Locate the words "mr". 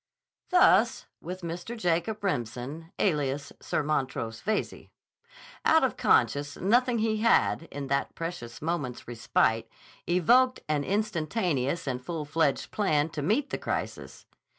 1.41-1.77